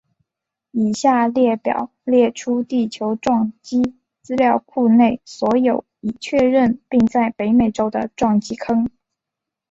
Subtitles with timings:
[0.71, 3.93] 以下列表列出地球撞击
[4.23, 8.89] 资料库内所有已确认并在北美洲的撞击坑。